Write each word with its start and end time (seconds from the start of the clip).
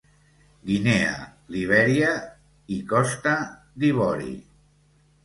Guinea, 0.69 1.11
Libèria 1.55 2.13
i 2.77 2.79
Costa 2.95 3.35
d'Ivori. 3.85 4.33